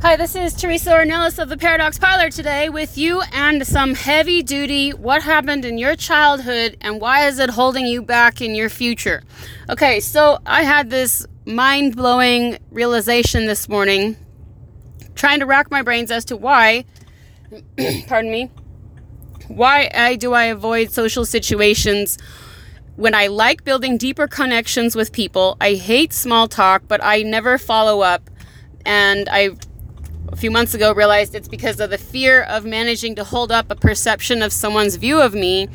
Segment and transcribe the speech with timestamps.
[0.00, 4.44] Hi, this is Teresa Ornelas of the Paradox Parlour today with you and some heavy
[4.44, 8.68] duty what happened in your childhood and why is it holding you back in your
[8.68, 9.24] future.
[9.68, 14.16] Okay, so I had this mind blowing realization this morning,
[15.16, 16.84] trying to rack my brains as to why,
[18.06, 18.52] pardon me,
[19.48, 22.18] why I, do I avoid social situations
[22.94, 25.56] when I like building deeper connections with people.
[25.60, 28.30] I hate small talk, but I never follow up.
[28.86, 29.50] And I
[30.38, 33.74] few months ago realized it's because of the fear of managing to hold up a
[33.74, 35.68] perception of someone's view of me,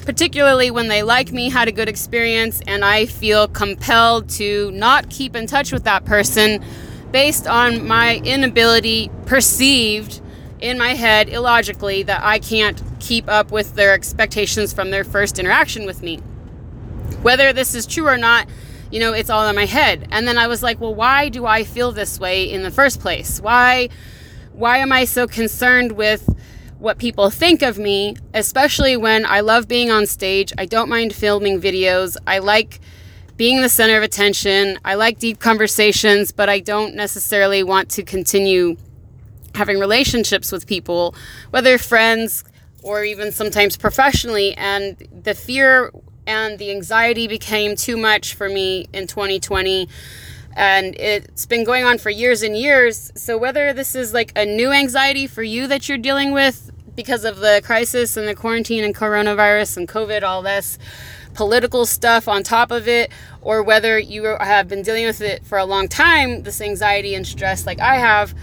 [0.00, 5.10] particularly when they like me, had a good experience, and I feel compelled to not
[5.10, 6.62] keep in touch with that person
[7.12, 10.20] based on my inability, perceived
[10.60, 15.38] in my head illogically, that I can't keep up with their expectations from their first
[15.38, 16.16] interaction with me.
[17.22, 18.48] Whether this is true or not,
[18.90, 20.08] you know, it's all in my head.
[20.10, 23.00] And then I was like, well, why do I feel this way in the first
[23.00, 23.40] place?
[23.40, 23.88] Why
[24.52, 26.28] why am I so concerned with
[26.80, 30.52] what people think of me, especially when I love being on stage.
[30.56, 32.16] I don't mind filming videos.
[32.26, 32.80] I like
[33.36, 34.78] being the center of attention.
[34.84, 38.76] I like deep conversations, but I don't necessarily want to continue
[39.54, 41.14] having relationships with people,
[41.50, 42.44] whether friends
[42.82, 44.54] or even sometimes professionally.
[44.54, 45.92] And the fear
[46.30, 49.88] and the anxiety became too much for me in 2020
[50.56, 53.12] and it's been going on for years and years.
[53.14, 57.24] So whether this is like a new anxiety for you that you're dealing with because
[57.24, 60.76] of the crisis and the quarantine and coronavirus and covid all this
[61.34, 65.56] political stuff on top of it or whether you have been dealing with it for
[65.56, 68.34] a long time this anxiety and stress like i have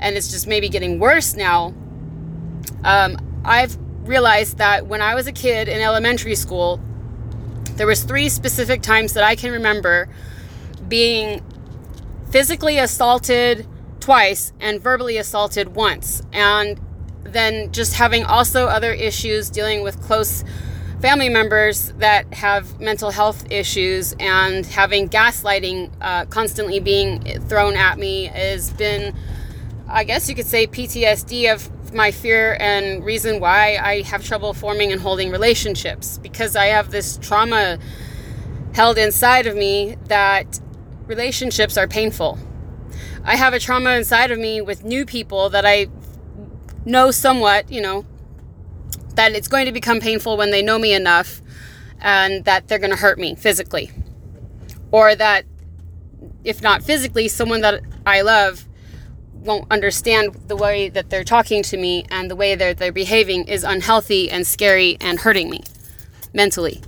[0.00, 1.72] and it's just maybe getting worse now
[2.82, 6.80] um, i've realized that when i was a kid in elementary school
[7.76, 10.08] there was three specific times that I can remember
[10.88, 11.42] being
[12.30, 13.66] physically assaulted
[14.00, 16.22] twice and verbally assaulted once.
[16.32, 16.80] And
[17.24, 20.44] then just having also other issues dealing with close
[21.00, 27.98] family members that have mental health issues and having gaslighting uh, constantly being thrown at
[27.98, 29.14] me has been,
[29.88, 34.54] I guess you could say, PTSD of my fear and reason why I have trouble
[34.54, 37.78] forming and holding relationships because I have this trauma
[38.74, 40.60] held inside of me that
[41.06, 42.38] relationships are painful.
[43.24, 45.88] I have a trauma inside of me with new people that I
[46.84, 48.04] know somewhat, you know,
[49.14, 51.40] that it's going to become painful when they know me enough
[52.00, 53.90] and that they're going to hurt me physically.
[54.90, 55.44] Or that,
[56.44, 58.66] if not physically, someone that I love
[59.42, 63.48] won't understand the way that they're talking to me and the way that they're behaving
[63.48, 65.62] is unhealthy and scary and hurting me
[66.32, 66.80] mentally.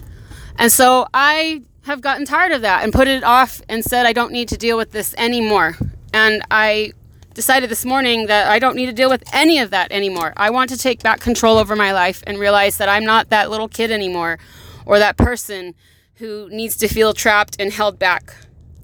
[0.56, 4.12] And so I have gotten tired of that and put it off and said I
[4.12, 5.76] don't need to deal with this anymore.
[6.12, 6.92] And I
[7.34, 10.32] decided this morning that I don't need to deal with any of that anymore.
[10.36, 13.50] I want to take back control over my life and realize that I'm not that
[13.50, 14.38] little kid anymore
[14.86, 15.74] or that person
[16.14, 18.36] who needs to feel trapped and held back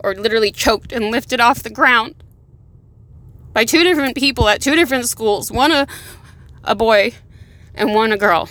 [0.03, 2.17] or literally choked and lifted off the ground
[3.53, 5.87] by two different people at two different schools one a,
[6.65, 7.13] a boy
[7.75, 8.49] and one a girl.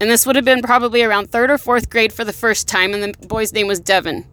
[0.00, 2.92] And this would have been probably around third or fourth grade for the first time,
[2.92, 4.26] and the boy's name was Devin.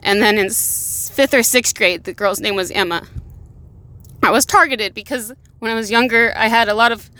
[0.00, 3.08] And then in fifth or sixth grade, the girl's name was Emma.
[4.22, 7.10] I was targeted because when I was younger, I had a lot of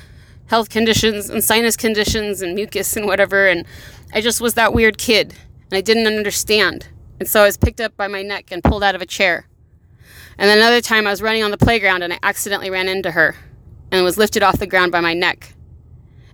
[0.46, 3.66] health conditions and sinus conditions and mucus and whatever, and
[4.12, 5.34] I just was that weird kid,
[5.70, 6.86] and I didn't understand.
[7.18, 9.48] And so I was picked up by my neck and pulled out of a chair.
[10.38, 13.12] And then another time I was running on the playground and I accidentally ran into
[13.12, 13.36] her
[13.90, 15.54] and was lifted off the ground by my neck.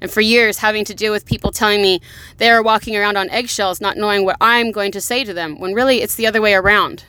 [0.00, 2.00] And for years, having to deal with people telling me
[2.38, 5.60] they are walking around on eggshells, not knowing what I'm going to say to them,
[5.60, 7.04] when really it's the other way around.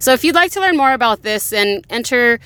[0.00, 2.40] So, if you'd like to learn more about this and enter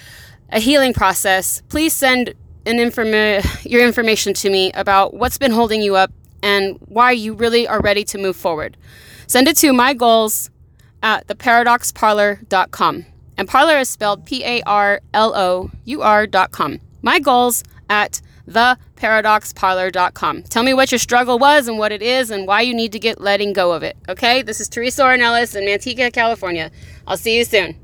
[0.51, 2.35] a healing process, please send
[2.67, 7.33] an informa- your information to me about what's been holding you up and why you
[7.33, 8.77] really are ready to move forward.
[9.27, 10.51] Send it to my goals
[11.03, 13.07] at theparadoxparlour.com.
[13.39, 16.81] And parlor is spelled P A R L O U R dot com.
[17.01, 18.21] My goals at
[18.51, 20.43] theparadoxparlour.com.
[20.45, 22.99] Tell me what your struggle was and what it is and why you need to
[22.99, 23.97] get letting go of it.
[24.09, 24.43] Okay?
[24.43, 26.71] This is Teresa Ornelas in Manteca, California.
[27.07, 27.77] I'll see you soon.